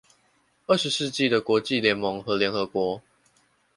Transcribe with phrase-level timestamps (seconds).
[0.65, 3.03] 二十世紀的國際聯盟和聯合國